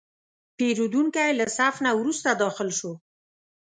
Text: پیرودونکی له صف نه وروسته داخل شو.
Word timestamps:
پیرودونکی 0.57 1.31
له 1.39 1.45
صف 1.57 1.75
نه 1.85 1.91
وروسته 1.99 2.29
داخل 2.43 2.69
شو. 2.79 2.91